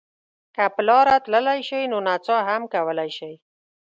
[0.55, 3.33] که په لاره تللی شئ نو نڅا هم کولای شئ.